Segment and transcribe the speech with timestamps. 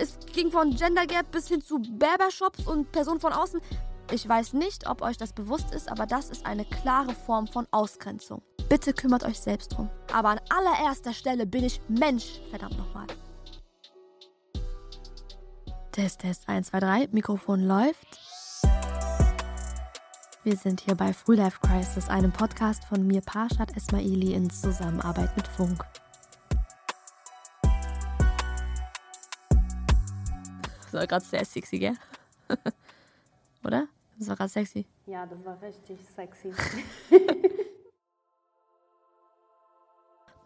[0.00, 3.60] Es ging von Gender Gap bis hin zu Barbershops und Personen von außen.
[4.12, 7.66] Ich weiß nicht, ob euch das bewusst ist, aber das ist eine klare Form von
[7.72, 8.40] Ausgrenzung.
[8.68, 9.90] Bitte kümmert euch selbst drum.
[10.12, 13.06] Aber an allererster Stelle bin ich Mensch, verdammt nochmal.
[15.90, 18.20] Test, Test, 1, 2, 3, Mikrofon läuft.
[20.44, 25.36] Wir sind hier bei Free Life Crisis, einem Podcast von mir, Parshad Esmaili, in Zusammenarbeit
[25.36, 25.84] mit Funk.
[30.98, 31.96] War gerade sehr sexy, gell?
[33.64, 33.88] Oder?
[34.18, 34.86] Das war gerade sexy.
[35.06, 36.52] Ja, das war richtig sexy.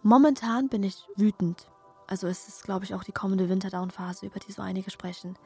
[0.03, 1.69] Momentan bin ich wütend.
[2.07, 5.37] Also es ist, glaube ich, auch die kommende Winterdown-Phase, über die so einige sprechen.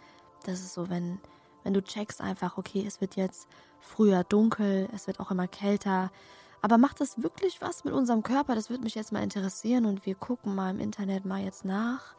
[0.45, 1.21] Das ist so, wenn,
[1.63, 3.47] wenn du checkst einfach, okay, es wird jetzt
[3.81, 6.11] früher dunkel, es wird auch immer kälter.
[6.63, 8.55] Aber macht das wirklich was mit unserem Körper?
[8.55, 12.16] Das würde mich jetzt mal interessieren und wir gucken mal im Internet mal jetzt nach.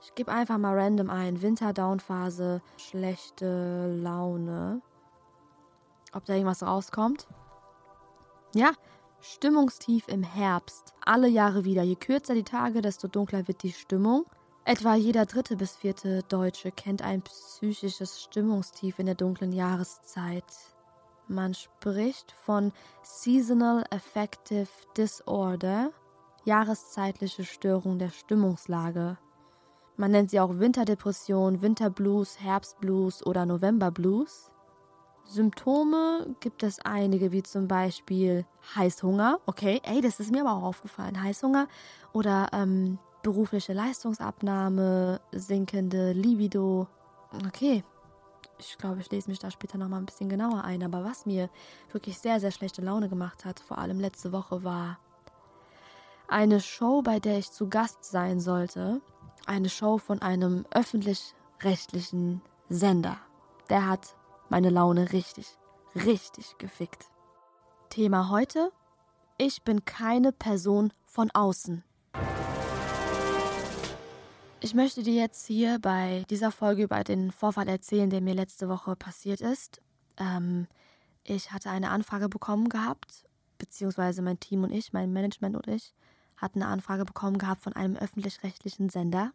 [0.00, 1.42] Ich gebe einfach mal random ein.
[1.42, 4.80] Winterdown-Phase, schlechte Laune.
[6.12, 7.26] Ob da irgendwas rauskommt?
[8.54, 8.72] Ja,
[9.20, 10.94] Stimmungstief im Herbst.
[11.04, 11.82] Alle Jahre wieder.
[11.82, 14.24] Je kürzer die Tage, desto dunkler wird die Stimmung.
[14.64, 20.44] Etwa jeder dritte bis vierte Deutsche kennt ein psychisches Stimmungstief in der dunklen Jahreszeit.
[21.26, 25.90] Man spricht von Seasonal Affective Disorder,
[26.44, 29.18] jahreszeitliche Störung der Stimmungslage.
[29.98, 34.52] Man nennt sie auch Winterdepression, Winterblues, Herbstblues oder Novemberblues.
[35.24, 39.40] Symptome gibt es einige, wie zum Beispiel Heißhunger.
[39.44, 41.20] Okay, ey, das ist mir aber auch aufgefallen.
[41.20, 41.66] Heißhunger
[42.12, 46.86] oder ähm, berufliche Leistungsabnahme, sinkende Libido.
[47.48, 47.82] Okay,
[48.60, 50.84] ich glaube, ich lese mich da später nochmal ein bisschen genauer ein.
[50.84, 51.50] Aber was mir
[51.90, 55.00] wirklich sehr, sehr schlechte Laune gemacht hat, vor allem letzte Woche, war
[56.28, 59.00] eine Show, bei der ich zu Gast sein sollte.
[59.48, 63.16] Eine Show von einem öffentlich-rechtlichen Sender.
[63.70, 64.14] Der hat
[64.50, 65.56] meine Laune richtig,
[65.94, 67.06] richtig gefickt.
[67.88, 68.70] Thema heute:
[69.38, 71.82] Ich bin keine Person von außen.
[74.60, 78.68] Ich möchte dir jetzt hier bei dieser Folge über den Vorfall erzählen, der mir letzte
[78.68, 79.80] Woche passiert ist.
[80.18, 80.66] Ähm,
[81.24, 83.24] ich hatte eine Anfrage bekommen gehabt,
[83.56, 85.94] beziehungsweise mein Team und ich, mein Management und ich,
[86.36, 89.32] hatten eine Anfrage bekommen gehabt von einem öffentlich-rechtlichen Sender,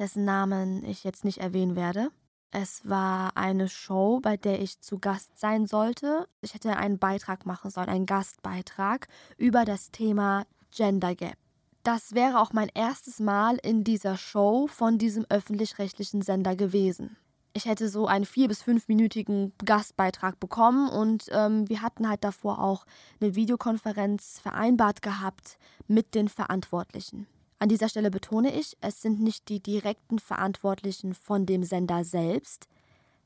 [0.00, 2.10] dessen Namen ich jetzt nicht erwähnen werde.
[2.50, 6.26] Es war eine Show, bei der ich zu Gast sein sollte.
[6.40, 9.06] Ich hätte einen Beitrag machen sollen, einen Gastbeitrag
[9.36, 11.36] über das Thema Gender Gap.
[11.84, 17.16] Das wäre auch mein erstes Mal in dieser Show von diesem öffentlich-rechtlichen Sender gewesen.
[17.52, 22.62] Ich hätte so einen vier- bis fünfminütigen Gastbeitrag bekommen und ähm, wir hatten halt davor
[22.62, 22.84] auch
[23.20, 25.58] eine Videokonferenz vereinbart gehabt
[25.88, 27.26] mit den Verantwortlichen.
[27.62, 32.68] An dieser Stelle betone ich, es sind nicht die direkten Verantwortlichen von dem Sender selbst.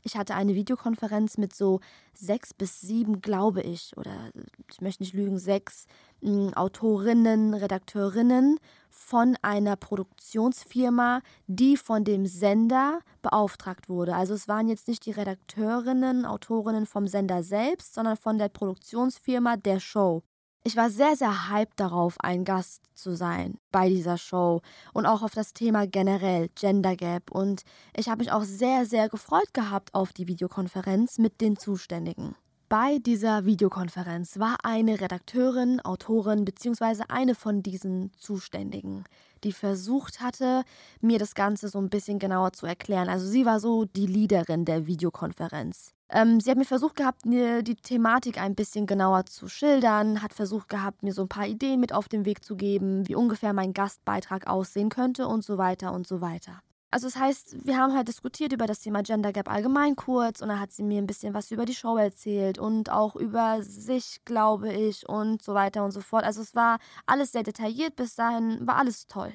[0.03, 1.79] Ich hatte eine Videokonferenz mit so
[2.15, 4.33] sechs bis sieben, glaube ich, oder
[4.73, 5.87] ich möchte nicht lügen, sechs
[6.21, 8.59] äh, Autorinnen, Redakteurinnen
[8.91, 14.17] von einer Produktionsfirma, die von dem Sender beauftragt wurde.
[14.17, 19.57] Also es waren jetzt nicht die Redakteurinnen, Autorinnen vom Sender selbst, sondern von der Produktionsfirma
[19.59, 20.25] der Show.
[20.67, 24.63] Ich war sehr, sehr hyped darauf, ein Gast zu sein bei dieser Show
[24.95, 27.31] und auch auf das Thema generell Gender Gap.
[27.31, 27.65] Und
[27.95, 32.35] ich habe mich auch sehr, sehr gefreut gehabt auf die Videokonferenz mit den Zuständigen.
[32.71, 37.05] Bei dieser Videokonferenz war eine Redakteurin, Autorin bzw.
[37.09, 39.05] eine von diesen Zuständigen,
[39.45, 40.65] die versucht hatte,
[41.03, 43.11] mir das Ganze so ein bisschen genauer zu erklären.
[43.11, 45.94] Also sie war so die Leaderin der Videokonferenz.
[46.11, 50.35] Ähm, sie hat mir versucht gehabt, mir die Thematik ein bisschen genauer zu schildern, hat
[50.35, 53.53] versucht gehabt, mir so ein paar Ideen mit auf den Weg zu geben, wie ungefähr
[53.53, 56.61] mein Gastbeitrag aussehen könnte und so weiter und so weiter.
[56.95, 60.49] Also das heißt, wir haben halt diskutiert über das Thema Gender Gap allgemein kurz und
[60.49, 64.21] dann hat sie mir ein bisschen was über die Show erzählt und auch über sich,
[64.25, 66.23] glaube ich, und so weiter und so fort.
[66.23, 69.33] Also es war alles sehr detailliert, bis dahin war alles toll.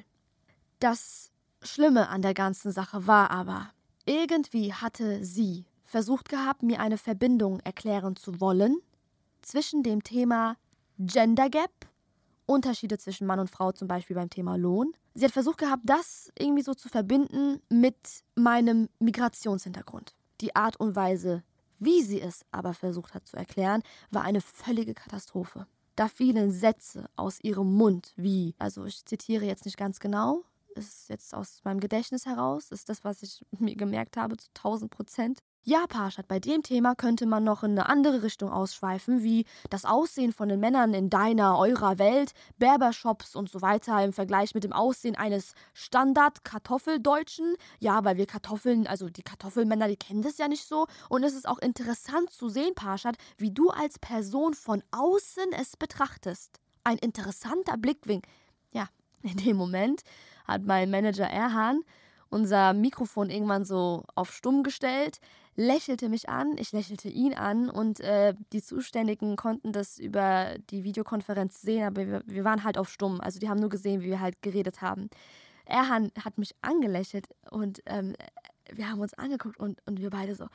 [0.78, 3.68] Das Schlimme an der ganzen Sache war aber,
[4.06, 8.80] irgendwie hatte sie versucht gehabt, mir eine Verbindung erklären zu wollen
[9.42, 10.56] zwischen dem Thema
[10.98, 11.72] Gender Gap,
[12.46, 14.92] Unterschiede zwischen Mann und Frau zum Beispiel beim Thema Lohn.
[15.14, 17.96] Sie hat versucht gehabt, das irgendwie so zu verbinden mit
[18.36, 20.14] meinem Migrationshintergrund.
[20.40, 21.42] Die Art und Weise,
[21.80, 25.66] wie sie es aber versucht hat zu erklären, war eine völlige Katastrophe.
[25.96, 30.44] Da fielen Sätze aus ihrem Mund wie, also ich zitiere jetzt nicht ganz genau,
[30.76, 34.88] ist jetzt aus meinem Gedächtnis heraus, ist das, was ich mir gemerkt habe, zu 1000
[34.90, 35.42] Prozent.
[35.62, 39.84] Ja, Parshad, bei dem Thema könnte man noch in eine andere Richtung ausschweifen, wie das
[39.84, 44.64] Aussehen von den Männern in deiner, eurer Welt, Berbershops und so weiter im Vergleich mit
[44.64, 47.56] dem Aussehen eines Standard-Kartoffeldeutschen.
[47.78, 50.86] Ja, weil wir Kartoffeln, also die Kartoffelmänner, die kennen das ja nicht so.
[51.10, 55.76] Und es ist auch interessant zu sehen, Parshad, wie du als Person von außen es
[55.76, 56.58] betrachtest.
[56.84, 58.32] Ein interessanter Blickwinkel.
[58.72, 58.88] Ja,
[59.22, 60.04] in dem Moment
[60.46, 61.82] hat mein Manager Erhan
[62.30, 65.18] unser Mikrofon irgendwann so auf stumm gestellt,
[65.56, 70.84] lächelte mich an, ich lächelte ihn an und äh, die Zuständigen konnten das über die
[70.84, 73.20] Videokonferenz sehen, aber wir, wir, waren halt auf stumm.
[73.20, 75.10] Also die haben nur gesehen, wie wir halt geredet haben.
[75.64, 78.14] Er hat mich angelächelt und ähm,
[78.72, 80.46] wir haben uns angeguckt und, und wir beide so,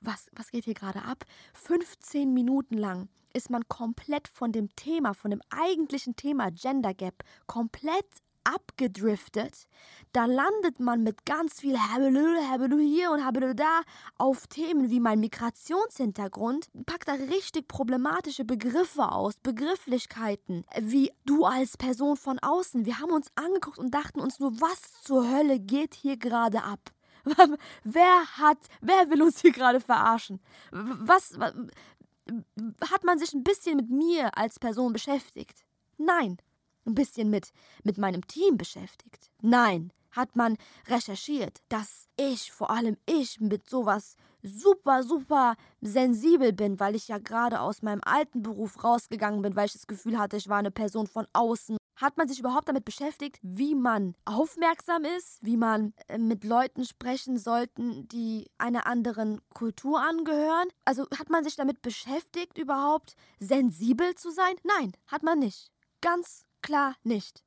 [0.00, 1.24] was, was geht hier gerade ab?
[1.54, 7.24] 15 Minuten lang ist man komplett von dem Thema, von dem eigentlichen Thema Gender Gap
[7.46, 8.06] komplett
[8.44, 9.66] abgedriftet,
[10.12, 13.82] da landet man mit ganz viel Habelü, Habelü hier und Habelü da
[14.18, 21.76] auf Themen wie mein Migrationshintergrund, packt da richtig problematische Begriffe aus, Begrifflichkeiten, wie du als
[21.76, 22.84] Person von außen.
[22.86, 26.80] Wir haben uns angeguckt und dachten uns nur, was zur Hölle geht hier gerade ab?
[27.84, 30.40] wer hat, wer will uns hier gerade verarschen?
[30.72, 31.54] Was, was
[32.90, 35.64] hat man sich ein bisschen mit mir als Person beschäftigt?
[35.98, 36.38] Nein,
[36.86, 37.52] ein bisschen mit,
[37.84, 39.30] mit meinem Team beschäftigt.
[39.40, 40.56] Nein, hat man
[40.86, 47.18] recherchiert, dass ich, vor allem ich, mit sowas super, super sensibel bin, weil ich ja
[47.18, 50.70] gerade aus meinem alten Beruf rausgegangen bin, weil ich das Gefühl hatte, ich war eine
[50.70, 51.76] Person von außen.
[51.96, 56.84] Hat man sich überhaupt damit beschäftigt, wie man aufmerksam ist, wie man äh, mit Leuten
[56.84, 60.68] sprechen sollten, die einer anderen Kultur angehören?
[60.84, 64.54] Also hat man sich damit beschäftigt, überhaupt sensibel zu sein?
[64.64, 65.70] Nein, hat man nicht.
[66.00, 67.42] Ganz Klar nicht.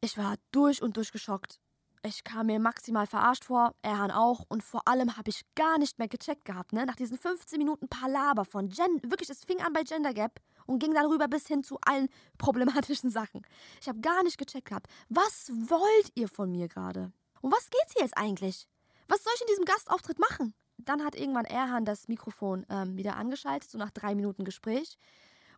[0.00, 1.58] Ich war durch und durch geschockt.
[2.04, 5.98] Ich kam mir maximal verarscht vor, Erhan auch, und vor allem habe ich gar nicht
[5.98, 6.86] mehr gecheckt gehabt, ne?
[6.86, 10.78] Nach diesen 15 Minuten Palaber von Gen, wirklich, es fing an bei Gender Gap und
[10.78, 13.42] ging dann rüber bis hin zu allen problematischen Sachen.
[13.80, 14.86] Ich habe gar nicht gecheckt gehabt.
[15.08, 17.10] Was wollt ihr von mir gerade?
[17.40, 18.68] Und was geht's hier jetzt eigentlich?
[19.08, 20.54] Was soll ich in diesem Gastauftritt machen?
[20.76, 24.98] Dann hat irgendwann Erhan das Mikrofon ähm, wieder angeschaltet, so nach drei Minuten Gespräch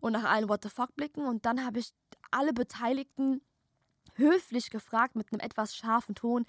[0.01, 1.93] und nach allen What the fuck blicken und dann habe ich
[2.31, 3.43] alle Beteiligten
[4.15, 6.47] höflich gefragt mit einem etwas scharfen Ton: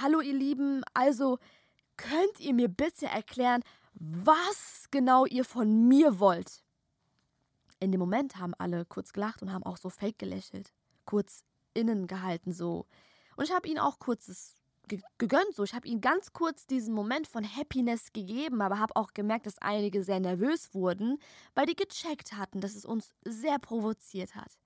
[0.00, 1.38] Hallo, ihr Lieben, also
[1.96, 3.62] könnt ihr mir bitte erklären,
[3.94, 6.62] was genau ihr von mir wollt?
[7.80, 10.72] In dem Moment haben alle kurz gelacht und haben auch so fake gelächelt,
[11.04, 11.44] kurz
[11.74, 12.86] innen gehalten so.
[13.36, 14.62] Und ich habe ihnen auch kurzes
[15.18, 15.54] gegönnt.
[15.54, 19.46] So, ich habe ihnen ganz kurz diesen Moment von Happiness gegeben, aber habe auch gemerkt,
[19.46, 21.18] dass einige sehr nervös wurden,
[21.54, 24.58] weil die gecheckt hatten, dass es uns sehr provoziert hat.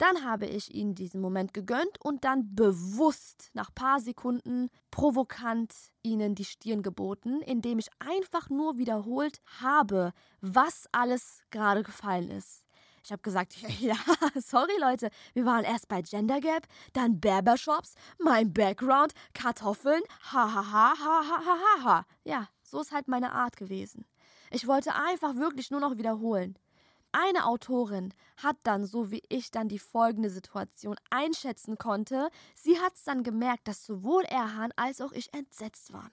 [0.00, 6.34] Dann habe ich ihnen diesen Moment gegönnt und dann bewusst nach paar Sekunden provokant ihnen
[6.34, 12.64] die Stirn geboten, indem ich einfach nur wiederholt habe, was alles gerade gefallen ist.
[13.04, 13.94] Ich habe gesagt, ja,
[14.36, 20.02] sorry Leute, wir waren erst bei Gender Gap, dann Barbershops, mein Background, Kartoffeln,
[20.32, 22.06] ha ha ha ha ha ha ha.
[22.24, 24.06] Ja, so ist halt meine Art gewesen.
[24.50, 26.56] Ich wollte einfach wirklich nur noch wiederholen.
[27.12, 32.94] Eine Autorin hat dann, so wie ich dann die folgende Situation einschätzen konnte, sie hat
[32.94, 36.12] es dann gemerkt, dass sowohl Erhan als auch ich entsetzt waren.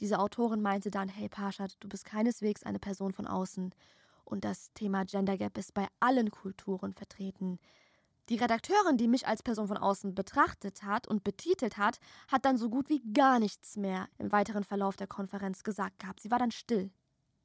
[0.00, 3.74] Diese Autorin meinte dann, hey Parshad, du bist keineswegs eine Person von außen.
[4.24, 7.58] Und das Thema Gender Gap ist bei allen Kulturen vertreten.
[8.28, 12.58] Die Redakteurin, die mich als Person von außen betrachtet hat und betitelt hat, hat dann
[12.58, 16.20] so gut wie gar nichts mehr im weiteren Verlauf der Konferenz gesagt gehabt.
[16.20, 16.90] Sie war dann still.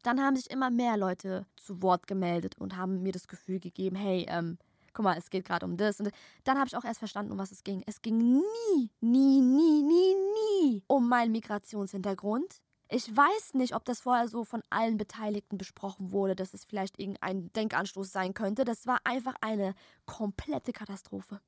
[0.04, 3.96] Dann haben sich immer mehr Leute zu Wort gemeldet und haben mir das Gefühl gegeben,
[3.96, 4.58] hey, ähm,
[4.94, 6.00] guck mal, es geht gerade um das.
[6.00, 6.12] Und
[6.44, 7.84] dann habe ich auch erst verstanden, um was es ging.
[7.86, 12.62] Es ging nie, nie, nie, nie, nie um meinen Migrationshintergrund.
[12.90, 17.00] Ich weiß nicht, ob das vorher so von allen Beteiligten besprochen wurde, dass es vielleicht
[17.00, 18.66] irgendein Denkanstoß sein könnte.
[18.66, 21.40] Das war einfach eine komplette Katastrophe.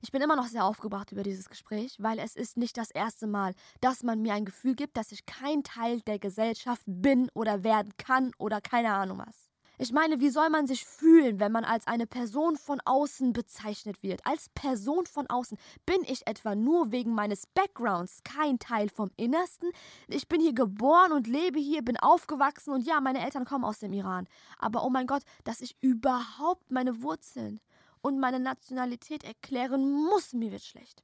[0.00, 3.26] Ich bin immer noch sehr aufgebracht über dieses Gespräch, weil es ist nicht das erste
[3.26, 7.64] Mal, dass man mir ein Gefühl gibt, dass ich kein Teil der Gesellschaft bin oder
[7.64, 9.48] werden kann oder keine Ahnung was.
[9.76, 14.04] Ich meine, wie soll man sich fühlen, wenn man als eine Person von außen bezeichnet
[14.04, 14.24] wird?
[14.24, 19.72] Als Person von außen bin ich etwa nur wegen meines Backgrounds kein Teil vom Innersten?
[20.06, 23.80] Ich bin hier geboren und lebe hier, bin aufgewachsen und ja, meine Eltern kommen aus
[23.80, 24.28] dem Iran.
[24.58, 27.60] Aber oh mein Gott, dass ich überhaupt meine Wurzeln
[28.04, 31.02] und meine Nationalität erklären muss, mir wird schlecht.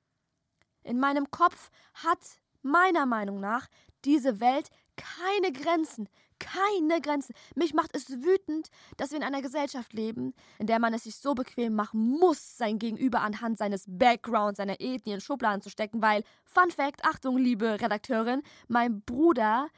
[0.82, 2.18] In meinem Kopf hat
[2.60, 3.68] meiner Meinung nach
[4.04, 7.34] diese Welt keine Grenzen, keine Grenzen.
[7.54, 11.16] Mich macht es wütend, dass wir in einer Gesellschaft leben, in der man es sich
[11.16, 16.02] so bequem machen muss, sein Gegenüber anhand seines Backgrounds, seiner Ethnie in Schubladen zu stecken,
[16.02, 19.68] weil, Fun Fact, Achtung, liebe Redakteurin, mein Bruder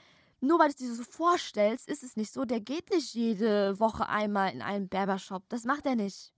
[0.44, 2.44] nur weil du es dir so vorstellst, ist es nicht so.
[2.44, 5.48] Der geht nicht jede Woche einmal in einen Barbershop.
[5.48, 6.32] Das macht er nicht.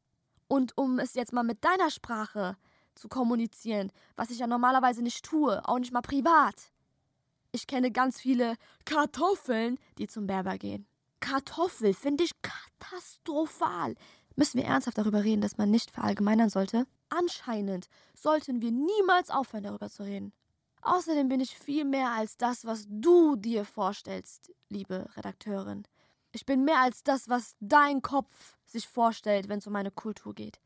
[0.49, 2.57] Und um es jetzt mal mit deiner Sprache
[2.95, 6.71] zu kommunizieren, was ich ja normalerweise nicht tue, auch nicht mal privat.
[7.53, 10.87] Ich kenne ganz viele Kartoffeln, die zum Berber gehen.
[11.21, 13.95] Kartoffel finde ich katastrophal.
[14.37, 16.87] Müssen wir ernsthaft darüber reden, dass man nicht verallgemeinern sollte?
[17.09, 20.33] Anscheinend sollten wir niemals aufhören, darüber zu reden.
[20.83, 25.85] Außerdem bin ich viel mehr als das, was du dir vorstellst, liebe Redakteurin.
[26.35, 30.35] Ich bin mehr als das, was dein Kopf sich vorstellt, wenn es um meine Kultur
[30.35, 30.59] geht.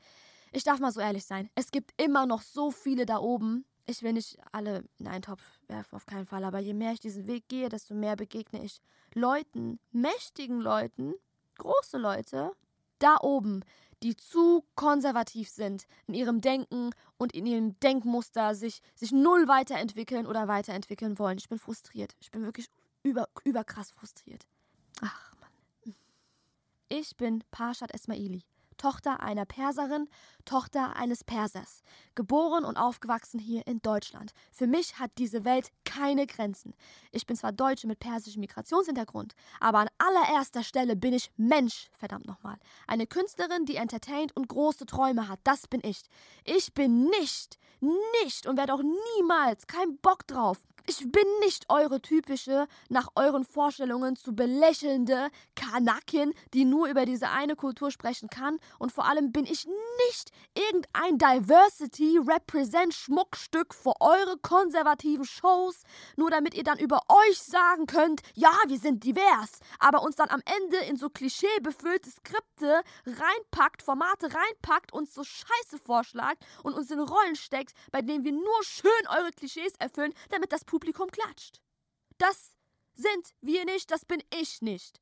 [0.51, 1.51] Ich darf mal so ehrlich sein.
[1.55, 3.67] Es gibt immer noch so viele da oben.
[3.85, 6.45] Ich will nicht alle in einen Topf werfen, auf keinen Fall.
[6.45, 8.81] Aber je mehr ich diesen Weg gehe, desto mehr begegne ich
[9.13, 11.15] Leuten, mächtigen Leuten,
[11.59, 12.53] große Leute,
[12.99, 13.63] da oben,
[14.03, 20.27] die zu konservativ sind in ihrem Denken und in ihrem Denkmuster, sich, sich null weiterentwickeln
[20.27, 21.37] oder weiterentwickeln wollen.
[21.37, 22.17] Ich bin frustriert.
[22.21, 22.71] Ich bin wirklich
[23.03, 24.47] über, überkrass frustriert.
[25.03, 25.38] Ach.
[26.91, 28.45] Ich bin Parshat Esmaili.
[28.79, 30.09] Tochter einer Perserin,
[30.45, 31.83] Tochter eines Persers,
[32.15, 34.33] geboren und aufgewachsen hier in Deutschland.
[34.53, 36.75] Für mich hat diese Welt keine Grenzen.
[37.11, 42.27] Ich bin zwar Deutsche mit persischem Migrationshintergrund, aber an allererster Stelle bin ich Mensch, verdammt
[42.27, 42.57] nochmal.
[42.87, 46.03] Eine Künstlerin, die entertaint und große Träume hat, das bin ich.
[46.45, 47.59] Ich bin nicht,
[48.23, 48.83] nicht und werde auch
[49.17, 56.33] niemals, kein Bock drauf, ich bin nicht eure typische, nach euren Vorstellungen zu belächelnde Kanakin,
[56.55, 58.59] die nur über diese eine Kultur sprechen kann.
[58.79, 59.67] Und vor allem bin ich
[60.09, 65.83] nicht irgendein Diversity Represent Schmuckstück für eure konservativen Shows,
[66.17, 70.31] nur damit ihr dann über euch sagen könnt, ja, wir sind divers, aber uns dann
[70.31, 76.91] am Ende in so klischeebefüllte Skripte reinpackt, Formate reinpackt, uns so Scheiße vorschlagt und uns
[76.91, 81.11] in Rollen steckt, bei denen wir nur schön eure Klischees erfüllen, damit das Publikum Publikum
[81.11, 81.61] klatscht.
[82.19, 82.55] Das
[82.95, 85.01] sind wir nicht, das bin ich nicht.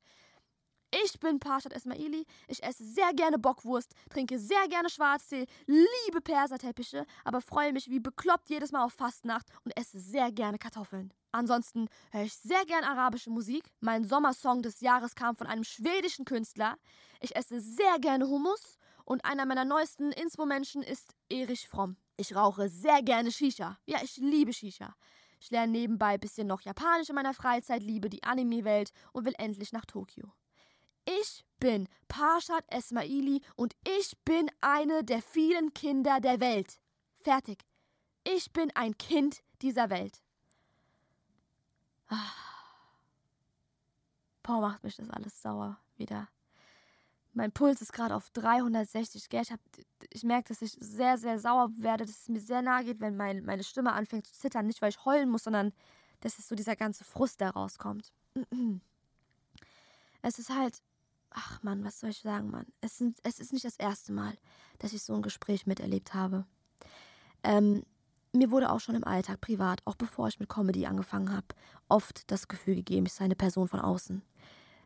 [1.05, 7.05] Ich bin Parshat Esmaili, ich esse sehr gerne Bockwurst, trinke sehr gerne Schwarztee, liebe Perserteppiche,
[7.25, 11.13] aber freue mich wie bekloppt jedes Mal auf Fastnacht und esse sehr gerne Kartoffeln.
[11.33, 13.71] Ansonsten höre ich sehr gerne arabische Musik.
[13.81, 16.79] Mein Sommersong des Jahres kam von einem schwedischen Künstler.
[17.21, 21.99] Ich esse sehr gerne Hummus und einer meiner neuesten Inspo-Menschen ist Erich Fromm.
[22.17, 23.79] Ich rauche sehr gerne Shisha.
[23.85, 24.95] Ja, ich liebe Shisha.
[25.47, 29.35] Ich lerne nebenbei ein bisschen noch Japanisch in meiner Freizeit, liebe die Anime-Welt und will
[29.39, 30.33] endlich nach Tokio.
[31.05, 36.81] Ich bin Parshat Esmaili und ich bin eine der vielen Kinder der Welt.
[37.21, 37.65] Fertig.
[38.25, 40.21] Ich bin ein Kind dieser Welt.
[42.09, 42.33] Ah.
[44.43, 46.29] Boah, macht mich das alles sauer wieder.
[47.35, 49.43] Mein Puls ist gerade auf 360, gell?
[49.43, 49.53] Ich,
[50.17, 53.17] ich merke, dass ich sehr, sehr sauer werde, dass es mir sehr nahe geht, wenn
[53.17, 54.67] mein, meine Stimme anfängt zu zittern.
[54.67, 55.73] Nicht, weil ich heulen muss, sondern
[56.21, 58.13] dass es so dieser ganze Frust, der rauskommt.
[60.23, 60.83] Es ist halt,
[61.31, 62.67] ach Mann, was soll ich sagen, Mann?
[62.81, 64.37] Es, sind, es ist nicht das erste Mal,
[64.81, 66.47] dass ich so ein Gespräch miterlebt habe.
[67.45, 67.85] Ähm,
[68.33, 71.47] mir wurde auch schon im Alltag privat, auch bevor ich mit Comedy angefangen habe,
[71.89, 74.21] oft das Gefühl gegeben, ich sei eine Person von außen.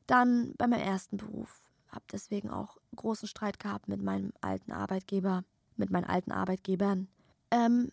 [0.07, 5.45] Dann bei meinem ersten Beruf habe deswegen auch großen Streit gehabt mit meinem alten Arbeitgeber,
[5.77, 7.09] mit meinen alten Arbeitgebern.
[7.51, 7.91] Ähm,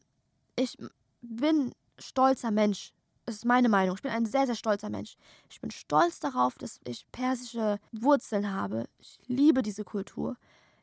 [0.56, 0.78] ich
[1.22, 2.94] bin stolzer Mensch.
[3.26, 3.96] Das ist meine Meinung.
[3.96, 5.18] Ich bin ein sehr, sehr stolzer Mensch.
[5.50, 8.88] Ich bin stolz darauf, dass ich persische Wurzeln habe.
[9.00, 10.38] Ich liebe diese Kultur.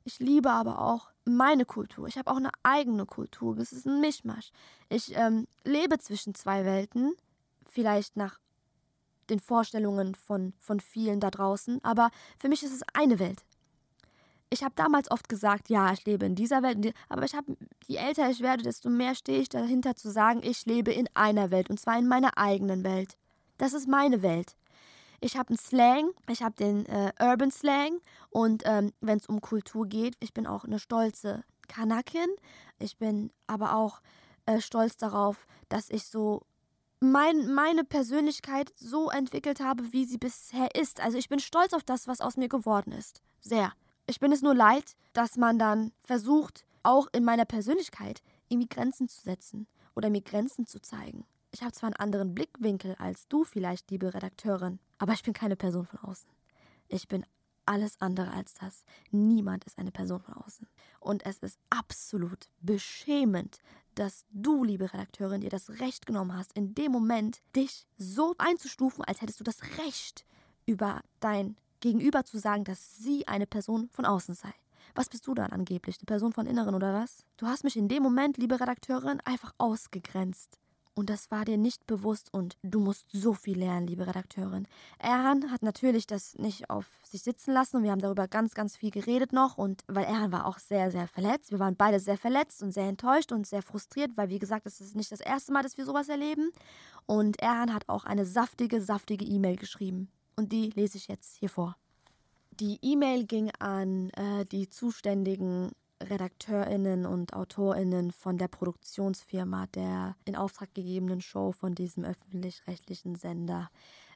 [0.05, 2.07] Ich liebe aber auch meine Kultur.
[2.07, 3.57] Ich habe auch eine eigene Kultur.
[3.57, 4.51] Das ist ein Mischmasch.
[4.91, 7.15] Ich ähm, lebe zwischen zwei Welten.
[7.67, 8.39] Vielleicht nach
[9.31, 13.45] den Vorstellungen von, von vielen da draußen, aber für mich ist es eine Welt.
[14.51, 17.97] Ich habe damals oft gesagt, ja, ich lebe in dieser Welt, aber ich habe, je
[17.97, 21.71] älter ich werde, desto mehr stehe ich dahinter zu sagen, ich lebe in einer Welt
[21.71, 23.17] und zwar in meiner eigenen Welt.
[23.59, 24.57] Das ist meine Welt.
[25.21, 28.01] Ich habe einen Slang, ich habe den äh, Urban Slang
[28.31, 32.29] und ähm, wenn es um Kultur geht, ich bin auch eine stolze Kanakin.
[32.79, 34.03] Ich bin aber auch
[34.47, 36.43] äh, stolz darauf, dass ich so
[37.05, 41.01] mein, meine Persönlichkeit so entwickelt habe, wie sie bisher ist.
[41.01, 43.23] Also ich bin stolz auf das, was aus mir geworden ist.
[43.41, 43.73] Sehr.
[44.07, 49.09] Ich bin es nur leid, dass man dann versucht, auch in meiner Persönlichkeit irgendwie Grenzen
[49.09, 51.25] zu setzen oder mir Grenzen zu zeigen.
[51.53, 55.57] Ich habe zwar einen anderen Blickwinkel als du vielleicht, liebe Redakteurin, aber ich bin keine
[55.57, 56.29] Person von außen.
[56.89, 57.25] Ich bin
[57.67, 58.85] alles andere als das.
[59.11, 60.69] Niemand ist eine Person von außen.
[61.01, 63.59] Und es ist absolut beschämend,
[63.95, 69.05] dass du, liebe Redakteurin, dir das Recht genommen hast, in dem Moment dich so einzustufen,
[69.05, 70.25] als hättest du das Recht,
[70.67, 74.53] über dein Gegenüber zu sagen, dass sie eine Person von außen sei.
[74.95, 75.99] Was bist du dann angeblich?
[75.99, 77.25] Eine Person von Inneren oder was?
[77.37, 80.59] Du hast mich in dem Moment, liebe Redakteurin, einfach ausgegrenzt.
[80.97, 84.69] Und das war dir nicht bewusst und du musst so viel lernen, liebe Redakteurin.
[85.01, 88.77] Erhan hat natürlich das nicht auf sich sitzen lassen und wir haben darüber ganz, ganz
[88.77, 91.51] viel geredet noch und weil Erhan war auch sehr, sehr verletzt.
[91.51, 94.81] Wir waren beide sehr verletzt und sehr enttäuscht und sehr frustriert, weil wie gesagt, es
[94.81, 96.53] ist nicht das erste Mal, dass wir sowas erleben.
[97.07, 101.49] Und Erhan hat auch eine saftige, saftige E-Mail geschrieben und die lese ich jetzt hier
[101.49, 101.77] vor.
[102.61, 105.73] Die E-Mail ging an äh, die zuständigen
[106.05, 113.71] RedakteurInnen und AutorInnen von der Produktionsfirma der in Auftrag gegebenen Show von diesem öffentlich-rechtlichen Sender.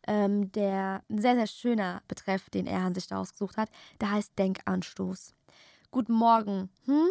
[0.07, 5.35] Ähm, der sehr, sehr schöner Betreff, den Erhan sich da ausgesucht hat, der heißt Denkanstoß.
[5.91, 7.09] Guten Morgen, hm?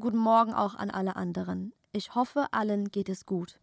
[0.00, 1.72] Guten Morgen auch an alle anderen.
[1.92, 3.58] Ich hoffe, allen geht es gut.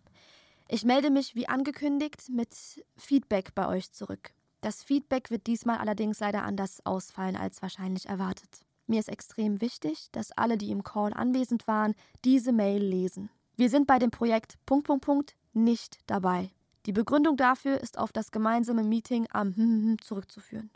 [0.67, 2.49] Ich melde mich wie angekündigt mit
[2.95, 4.31] Feedback bei euch zurück.
[4.61, 8.65] Das Feedback wird diesmal allerdings leider anders ausfallen als wahrscheinlich erwartet.
[8.89, 11.93] Mir ist extrem wichtig, dass alle, die im Call anwesend waren,
[12.25, 13.29] diese Mail lesen.
[13.55, 16.49] Wir sind bei dem Projekt Punkt, Punkt, Punkt nicht dabei.
[16.87, 20.71] Die Begründung dafür ist auf das gemeinsame Meeting am hm zurückzuführen.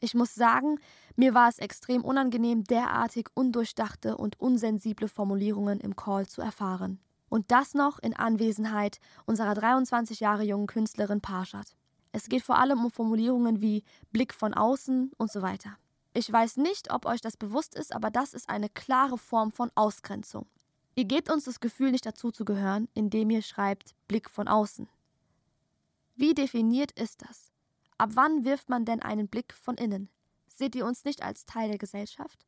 [0.00, 0.80] Ich muss sagen,
[1.14, 6.98] mir war es extrem unangenehm, derartig undurchdachte und unsensible Formulierungen im Call zu erfahren.
[7.28, 11.76] Und das noch in Anwesenheit unserer 23 Jahre jungen Künstlerin Parshad.
[12.12, 15.76] Es geht vor allem um Formulierungen wie Blick von außen und so weiter.
[16.18, 19.70] Ich weiß nicht, ob euch das bewusst ist, aber das ist eine klare Form von
[19.76, 20.46] Ausgrenzung.
[20.96, 24.88] Ihr gebt uns das Gefühl, nicht dazu zu gehören, indem ihr schreibt Blick von außen.
[26.16, 27.52] Wie definiert ist das?
[27.98, 30.08] Ab wann wirft man denn einen Blick von innen?
[30.48, 32.44] Seht ihr uns nicht als Teil der Gesellschaft?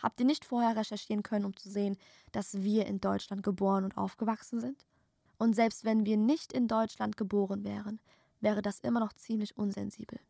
[0.00, 1.98] Habt ihr nicht vorher recherchieren können, um zu sehen,
[2.30, 4.86] dass wir in Deutschland geboren und aufgewachsen sind?
[5.38, 7.98] Und selbst wenn wir nicht in Deutschland geboren wären,
[8.40, 10.20] wäre das immer noch ziemlich unsensibel.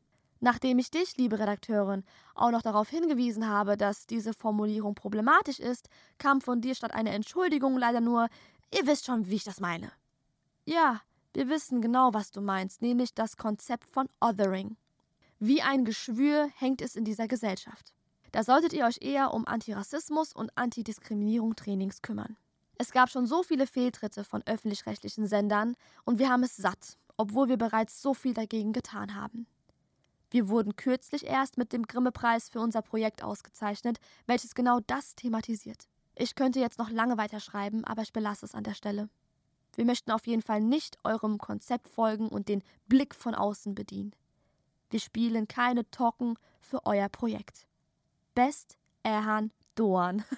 [0.41, 2.05] Nachdem ich dich, liebe Redakteurin,
[2.35, 7.13] auch noch darauf hingewiesen habe, dass diese Formulierung problematisch ist, kam von dir statt einer
[7.13, 8.29] Entschuldigung leider nur,
[8.73, 9.91] ihr wisst schon, wie ich das meine.
[10.65, 11.01] Ja,
[11.35, 14.77] wir wissen genau, was du meinst, nämlich das Konzept von Othering.
[15.41, 17.93] Wie ein Geschwür hängt es in dieser Gesellschaft.
[18.33, 22.37] Da solltet ihr euch eher um Antirassismus und Antidiskriminierung Trainings kümmern.
[22.77, 27.49] Es gab schon so viele Fehltritte von öffentlich-rechtlichen Sendern und wir haben es satt, obwohl
[27.49, 29.47] wir bereits so viel dagegen getan haben.
[30.31, 35.89] Wir wurden kürzlich erst mit dem Grimme-Preis für unser Projekt ausgezeichnet, welches genau das thematisiert.
[36.15, 39.09] Ich könnte jetzt noch lange weiterschreiben, aber ich belasse es an der Stelle.
[39.75, 44.15] Wir möchten auf jeden Fall nicht eurem Konzept folgen und den Blick von außen bedienen.
[44.91, 47.67] Wir spielen keine Tocken für euer Projekt.
[48.35, 50.25] Best Erhan Doan.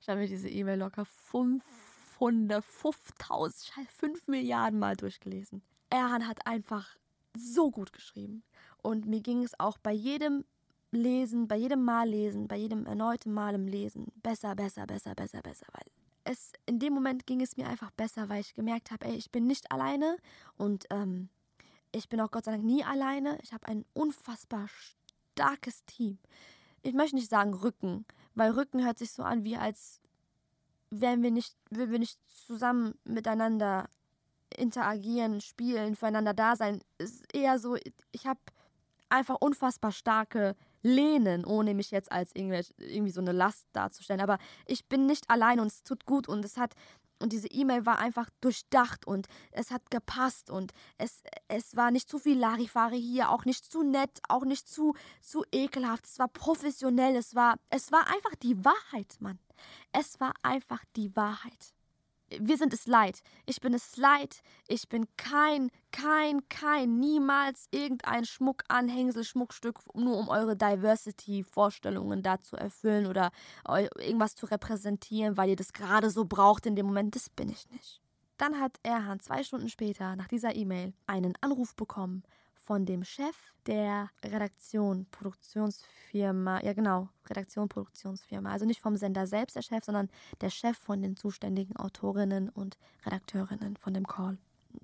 [0.00, 5.62] Ich habe mir diese E-Mail locker 500, 5000, 5 Milliarden Mal durchgelesen.
[5.90, 6.96] Erhan hat einfach
[7.36, 8.42] so gut geschrieben.
[8.82, 10.44] Und mir ging es auch bei jedem
[10.90, 15.40] Lesen, bei jedem Mal lesen, bei jedem erneuten Mal im Lesen besser, besser, besser, besser,
[15.40, 15.86] besser, weil
[16.24, 19.30] es in dem Moment ging es mir einfach besser, weil ich gemerkt habe, ey, ich
[19.30, 20.16] bin nicht alleine
[20.56, 21.28] und ähm,
[21.92, 23.38] ich bin auch Gott sei Dank nie alleine.
[23.42, 24.68] Ich habe ein unfassbar
[25.32, 26.18] starkes Team.
[26.82, 30.00] Ich möchte nicht sagen Rücken, weil Rücken hört sich so an, wie als
[30.90, 33.88] wären wir nicht, würden wir nicht zusammen miteinander
[34.56, 36.82] interagieren, spielen, füreinander da sein.
[36.98, 37.76] Ist eher so,
[38.10, 38.40] ich habe
[39.12, 44.20] einfach unfassbar starke Lehnen, ohne mich jetzt als irgendwie so eine Last darzustellen.
[44.20, 46.74] Aber ich bin nicht allein und es tut gut und es hat
[47.20, 52.08] und diese E-Mail war einfach durchdacht und es hat gepasst und es, es war nicht
[52.08, 56.04] zu viel Larifari hier, auch nicht zu nett, auch nicht zu, zu ekelhaft.
[56.04, 59.38] Es war professionell, es war, es war einfach die Wahrheit, Mann.
[59.92, 61.74] Es war einfach die Wahrheit
[62.40, 63.22] wir sind es leid.
[63.46, 64.42] Ich bin es leid.
[64.68, 72.56] Ich bin kein, kein, kein, niemals irgendein Schmuckanhängsel, Schmuckstück, nur um eure Diversity-Vorstellungen da zu
[72.56, 73.30] erfüllen oder
[73.98, 77.14] irgendwas zu repräsentieren, weil ihr das gerade so braucht in dem Moment.
[77.16, 78.00] Das bin ich nicht.
[78.38, 82.24] Dann hat Erhan zwei Stunden später nach dieser E-Mail einen Anruf bekommen
[82.62, 88.50] von dem Chef der Redaktion, Produktionsfirma, ja genau, Redaktion, Produktionsfirma.
[88.50, 90.08] Also nicht vom Sender selbst der Chef, sondern
[90.40, 94.38] der Chef von den zuständigen Autorinnen und Redakteurinnen von dem Call.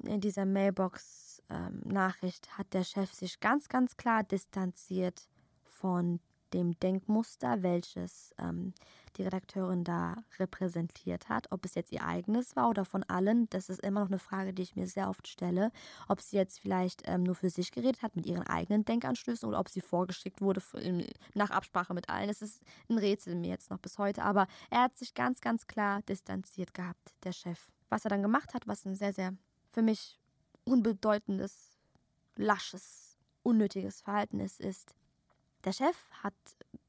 [0.04, 5.28] In dieser Mailbox-Nachricht ähm, hat der Chef sich ganz, ganz klar distanziert
[5.62, 6.20] von
[6.52, 8.74] dem Denkmuster, welches ähm,
[9.10, 11.50] die Redakteurin da repräsentiert hat.
[11.50, 14.52] Ob es jetzt ihr eigenes war oder von allen, das ist immer noch eine Frage,
[14.52, 15.70] die ich mir sehr oft stelle.
[16.08, 19.60] Ob sie jetzt vielleicht ähm, nur für sich geredet hat mit ihren eigenen Denkanstößen oder
[19.60, 20.80] ob sie vorgeschickt wurde für,
[21.34, 22.28] nach Absprache mit allen.
[22.28, 24.22] Das ist ein Rätsel mir jetzt noch bis heute.
[24.22, 27.70] Aber er hat sich ganz, ganz klar distanziert gehabt, der Chef.
[27.88, 29.34] Was er dann gemacht hat, was ein sehr, sehr
[29.70, 30.18] für mich
[30.64, 31.78] unbedeutendes,
[32.36, 34.94] lasches, unnötiges Verhalten ist, ist,
[35.64, 36.34] Der Chef hat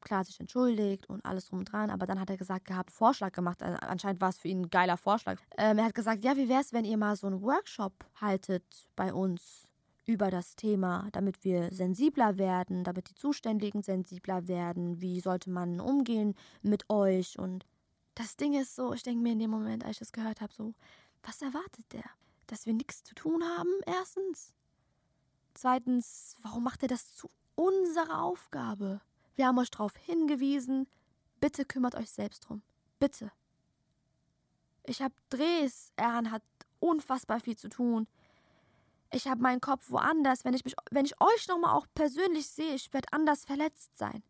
[0.01, 3.31] klar sich entschuldigt und alles drum und dran, aber dann hat er gesagt gehabt, Vorschlag
[3.31, 3.61] gemacht.
[3.63, 5.39] Anscheinend war es für ihn ein geiler Vorschlag.
[5.57, 8.63] Ähm, er hat gesagt, ja, wie wäre es, wenn ihr mal so einen Workshop haltet
[8.95, 9.67] bei uns
[10.05, 15.79] über das Thema, damit wir sensibler werden, damit die Zuständigen sensibler werden, wie sollte man
[15.79, 17.65] umgehen mit euch und
[18.19, 20.53] das Ding ist so, ich denke mir in dem Moment, als ich das gehört habe,
[20.53, 20.73] so,
[21.23, 22.03] was erwartet der?
[22.47, 24.53] Dass wir nichts zu tun haben, erstens.
[25.53, 27.29] Zweitens, warum macht er das zu
[27.59, 29.01] unserer Aufgabe?
[29.35, 30.87] Wir haben euch darauf hingewiesen.
[31.41, 32.61] Bitte kümmert euch selbst drum.
[32.99, 33.31] Bitte.
[34.83, 35.91] Ich habe Drehs.
[35.97, 36.41] Erhan hat
[36.79, 38.07] unfassbar viel zu tun.
[39.11, 40.45] Ich habe meinen Kopf woanders.
[40.45, 44.23] Wenn ich, mich, wenn ich euch nochmal auch persönlich sehe, ich werde anders verletzt sein.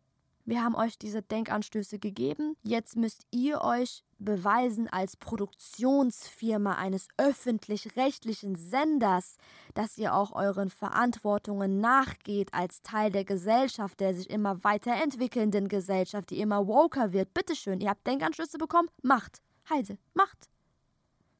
[0.50, 2.56] Wir haben euch diese Denkanstöße gegeben.
[2.64, 9.36] Jetzt müsst ihr euch beweisen als Produktionsfirma eines öffentlich-rechtlichen Senders,
[9.74, 16.30] dass ihr auch euren Verantwortungen nachgeht als Teil der Gesellschaft, der sich immer weiterentwickelnden Gesellschaft,
[16.30, 17.32] die immer woker wird.
[17.32, 18.88] Bitteschön, ihr habt Denkanstöße bekommen?
[19.02, 19.42] Macht.
[19.72, 20.48] Heide, macht.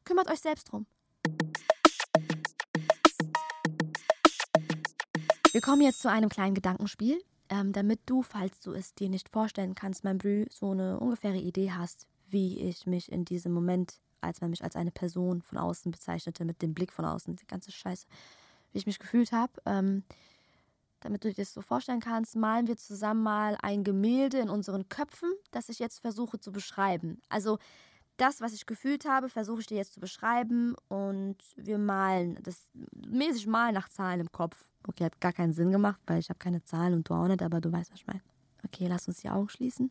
[0.04, 0.86] Kümmert euch selbst drum.
[5.50, 7.20] Wir kommen jetzt zu einem kleinen Gedankenspiel
[7.50, 11.38] ähm, damit du, falls du es dir nicht vorstellen kannst, mein Brü, so eine ungefähre
[11.38, 15.58] Idee hast, wie ich mich in diesem Moment, als man mich als eine Person von
[15.58, 18.06] außen bezeichnete, mit dem Blick von außen, die ganze Scheiße,
[18.72, 19.52] wie ich mich gefühlt habe.
[19.66, 20.04] Ähm,
[21.00, 24.88] damit du dir das so vorstellen kannst, malen wir zusammen mal ein Gemälde in unseren
[24.88, 27.20] Köpfen, das ich jetzt versuche zu beschreiben.
[27.28, 27.58] Also
[28.20, 32.68] das, was ich gefühlt habe, versuche ich dir jetzt zu beschreiben und wir malen, das
[33.08, 34.68] mäßig malen nach Zahlen im Kopf.
[34.86, 37.42] Okay, hat gar keinen Sinn gemacht, weil ich habe keine Zahlen und du auch nicht,
[37.42, 38.22] aber du weißt, was ich meine.
[38.64, 39.90] Okay, lass uns die Augen schließen.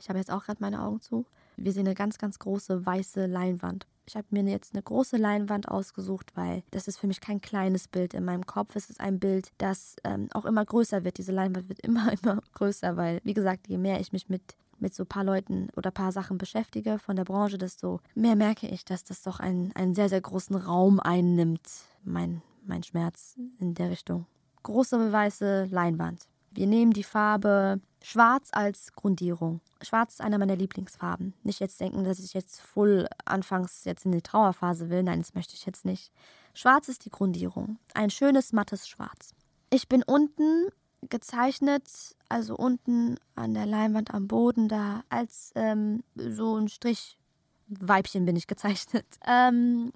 [0.00, 1.26] Ich habe jetzt auch gerade meine Augen zu.
[1.56, 3.86] Wir sehen eine ganz, ganz große weiße Leinwand.
[4.06, 7.86] Ich habe mir jetzt eine große Leinwand ausgesucht, weil das ist für mich kein kleines
[7.86, 8.74] Bild in meinem Kopf.
[8.76, 11.18] Es ist ein Bild, das ähm, auch immer größer wird.
[11.18, 14.94] Diese Leinwand wird immer, immer größer, weil, wie gesagt, je mehr ich mich mit mit
[14.94, 18.66] so ein paar Leuten oder ein paar Sachen beschäftige von der Branche, desto mehr merke
[18.66, 21.68] ich, dass das doch einen, einen sehr, sehr großen Raum einnimmt,
[22.04, 24.26] mein, mein Schmerz in der Richtung.
[24.62, 26.26] Große weiße Leinwand.
[26.52, 29.60] Wir nehmen die Farbe Schwarz als Grundierung.
[29.82, 31.34] Schwarz ist einer meiner Lieblingsfarben.
[31.42, 35.02] Nicht jetzt denken, dass ich jetzt voll anfangs jetzt in die Trauerphase will.
[35.02, 36.12] Nein, das möchte ich jetzt nicht.
[36.54, 37.78] Schwarz ist die Grundierung.
[37.94, 39.34] Ein schönes, mattes Schwarz.
[39.70, 40.68] Ich bin unten
[41.08, 47.16] gezeichnet, also unten an der Leinwand am Boden, da als ähm, so ein Strich.
[47.72, 49.06] Weibchen bin ich gezeichnet.
[49.26, 49.92] Ähm,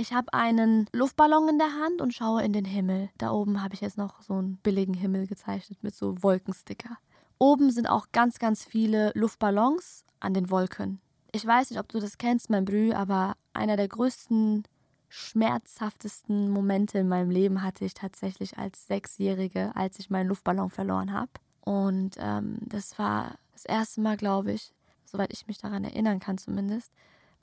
[0.00, 3.10] ich habe einen Luftballon in der Hand und schaue in den Himmel.
[3.18, 6.96] Da oben habe ich jetzt noch so einen billigen Himmel gezeichnet mit so Wolkensticker.
[7.38, 11.00] Oben sind auch ganz, ganz viele Luftballons an den Wolken.
[11.32, 14.62] Ich weiß nicht, ob du das kennst, mein Brü, aber einer der größten
[15.08, 21.12] schmerzhaftesten Momente in meinem Leben hatte ich tatsächlich als Sechsjährige, als ich meinen Luftballon verloren
[21.12, 21.30] habe.
[21.60, 24.72] Und ähm, das war das erste Mal, glaube ich,
[25.04, 26.92] soweit ich mich daran erinnern kann zumindest,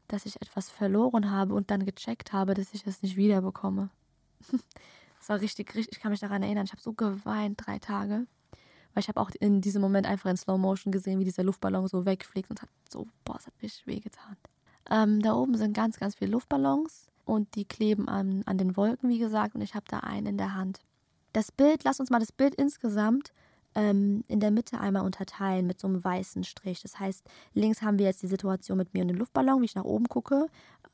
[0.08, 3.90] dass ich etwas verloren habe und dann gecheckt habe, dass ich es nicht wiederbekomme.
[5.20, 6.66] das war richtig, richtig, ich kann mich daran erinnern.
[6.66, 8.28] Ich habe so geweint drei Tage.
[8.94, 11.88] Weil ich habe auch in diesem Moment einfach in Slow Motion gesehen, wie dieser Luftballon
[11.88, 14.38] so wegfliegt und hat so, boah, es hat richtig wehgetan.
[14.90, 19.10] Ähm, da oben sind ganz, ganz viele Luftballons und die kleben an, an den Wolken,
[19.10, 20.80] wie gesagt, und ich habe da einen in der Hand.
[21.34, 23.34] Das Bild, lass uns mal das Bild insgesamt
[23.76, 26.82] ähm, in der Mitte einmal unterteilen mit so einem weißen Strich.
[26.82, 29.76] Das heißt, links haben wir jetzt die Situation mit mir und dem Luftballon, wie ich
[29.76, 30.48] nach oben gucke,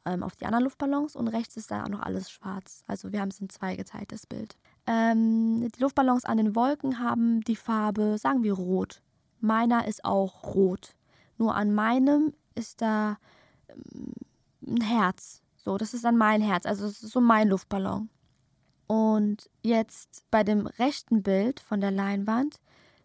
[0.05, 2.83] ähm, auf die anderen Luftballons und rechts ist da auch noch alles schwarz.
[2.87, 4.57] Also wir haben es in zwei geteilt, das Bild.
[4.87, 9.01] Ähm, die Luftballons an den Wolken haben die Farbe, sagen wir rot.
[9.39, 10.95] Meiner ist auch rot.
[11.37, 13.17] Nur an meinem ist da
[13.69, 14.13] ähm,
[14.65, 15.41] ein Herz.
[15.63, 18.09] So, das ist dann mein Herz, also das ist so mein Luftballon.
[18.87, 22.59] Und jetzt bei dem rechten Bild von der Leinwand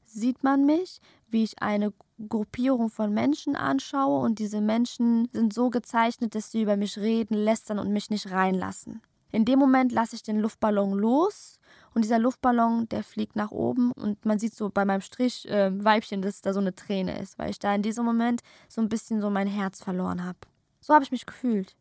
[0.05, 1.93] sieht man mich, wie ich eine
[2.29, 7.35] Gruppierung von Menschen anschaue und diese Menschen sind so gezeichnet, dass sie über mich reden,
[7.35, 9.03] lästern und mich nicht reinlassen.
[9.33, 11.59] In dem Moment lasse ich den Luftballon los
[11.95, 15.71] und dieser Luftballon, der fliegt nach oben und man sieht so bei meinem Strich äh,
[15.85, 18.89] Weibchen, dass da so eine Träne ist, weil ich da in diesem Moment so ein
[18.89, 20.39] bisschen so mein Herz verloren habe.
[20.81, 21.77] So habe ich mich gefühlt.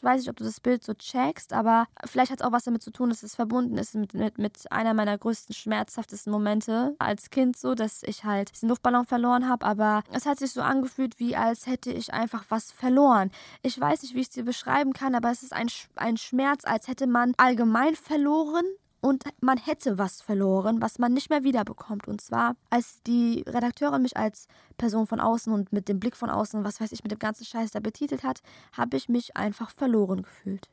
[0.00, 2.64] Ich weiß nicht, ob du das Bild so checkst, aber vielleicht hat es auch was
[2.64, 6.96] damit zu tun, dass es verbunden ist mit, mit, mit einer meiner größten, schmerzhaftesten Momente
[6.98, 9.66] als Kind, so, dass ich halt diesen Luftballon verloren habe.
[9.66, 13.30] Aber es hat sich so angefühlt, wie als hätte ich einfach was verloren.
[13.60, 16.64] Ich weiß nicht, wie ich es dir beschreiben kann, aber es ist ein, ein Schmerz,
[16.64, 18.64] als hätte man allgemein verloren
[19.00, 22.08] und man hätte was verloren, was man nicht mehr wiederbekommt.
[22.08, 26.30] Und zwar, als die Redakteurin mich als Person von außen und mit dem Blick von
[26.30, 29.70] außen was weiß ich, mit dem ganzen Scheiß da betitelt hat, habe ich mich einfach
[29.70, 30.68] verloren gefühlt.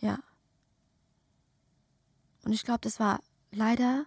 [0.00, 0.18] Ja.
[2.44, 3.20] Und ich glaube, das war
[3.50, 4.06] leider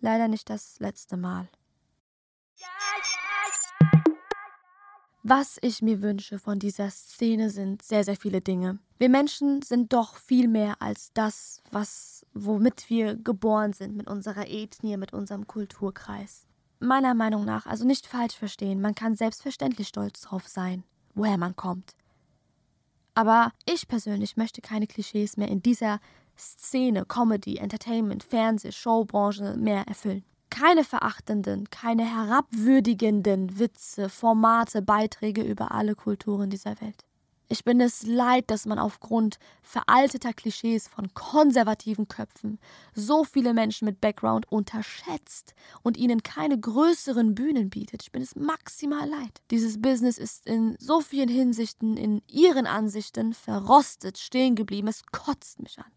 [0.00, 1.48] leider nicht das letzte Mal.
[5.22, 8.78] Was ich mir wünsche von dieser Szene sind sehr, sehr viele Dinge.
[8.98, 14.48] Wir Menschen sind doch viel mehr als das, was, womit wir geboren sind, mit unserer
[14.48, 16.46] Ethnie, mit unserem Kulturkreis.
[16.80, 20.82] Meiner Meinung nach, also nicht falsch verstehen, man kann selbstverständlich stolz drauf sein,
[21.14, 21.94] woher man kommt.
[23.14, 26.00] Aber ich persönlich möchte keine Klischees mehr in dieser
[26.36, 30.24] Szene, Comedy, Entertainment, Fernseh, Showbranche mehr erfüllen.
[30.50, 37.07] Keine verachtenden, keine herabwürdigenden Witze, Formate, Beiträge über alle Kulturen dieser Welt.
[37.50, 42.58] Ich bin es leid, dass man aufgrund veralteter Klischees von konservativen Köpfen
[42.94, 48.02] so viele Menschen mit Background unterschätzt und ihnen keine größeren Bühnen bietet.
[48.02, 49.40] Ich bin es maximal leid.
[49.50, 54.88] Dieses Business ist in so vielen Hinsichten in ihren Ansichten verrostet stehen geblieben.
[54.88, 55.90] Es kotzt mich an.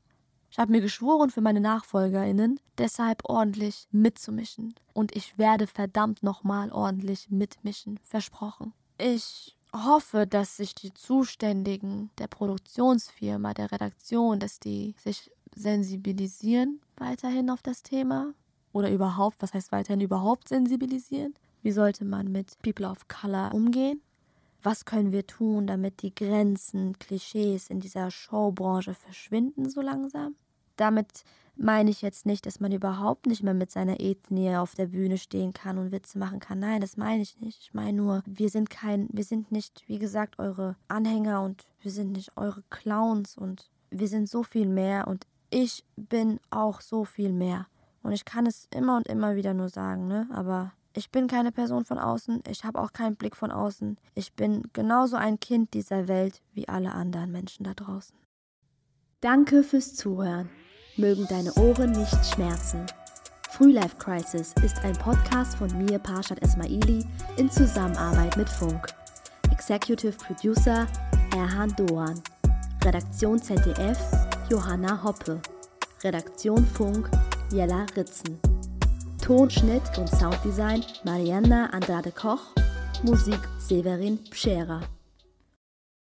[0.52, 4.74] Ich habe mir geschworen, für meine NachfolgerInnen deshalb ordentlich mitzumischen.
[4.94, 8.00] Und ich werde verdammt nochmal ordentlich mitmischen.
[8.04, 8.74] Versprochen.
[8.98, 17.50] Ich hoffe, dass sich die Zuständigen der Produktionsfirma, der Redaktion, dass die sich sensibilisieren weiterhin
[17.50, 18.34] auf das Thema.
[18.74, 21.34] Oder überhaupt, was heißt weiterhin überhaupt sensibilisieren?
[21.62, 24.02] Wie sollte man mit People of Color umgehen?
[24.64, 30.36] Was können wir tun, damit die Grenzen, Klischees in dieser Showbranche verschwinden so langsam?
[30.78, 31.24] Damit
[31.62, 35.17] meine ich jetzt nicht, dass man überhaupt nicht mehr mit seiner Ethnie auf der Bühne
[35.17, 36.60] stehen kann und Witze machen kann.
[36.60, 37.60] Nein, das meine ich nicht.
[37.62, 41.91] Ich meine nur, wir sind kein, wir sind nicht, wie gesagt, eure Anhänger und wir
[41.91, 47.06] sind nicht eure Clowns und wir sind so viel mehr und ich bin auch so
[47.06, 47.67] viel mehr.
[48.04, 50.28] Und ich kann es immer und immer wieder nur sagen, ne?
[50.32, 53.97] Aber ich bin keine Person von außen, ich habe auch keinen Blick von außen.
[54.15, 58.17] Ich bin genauso ein Kind dieser Welt wie alle anderen Menschen da draußen.
[59.19, 60.50] Danke fürs Zuhören.
[60.98, 62.86] Mögen deine Ohren nicht schmerzen.
[63.50, 67.06] Frühlife Crisis ist ein Podcast von mir, Parshad Esmaili,
[67.38, 68.88] in Zusammenarbeit mit Funk.
[69.52, 70.88] Executive Producer
[71.34, 72.22] Erhan Doan.
[72.84, 74.00] Redaktion ZDF
[74.50, 75.40] Johanna Hoppe.
[76.04, 77.10] Redaktion Funk
[77.52, 78.40] Jella Ritzen.
[79.22, 82.54] Tonschnitt und Sounddesign Marianna Andrade Koch,
[83.04, 84.82] Musik Severin Pschera.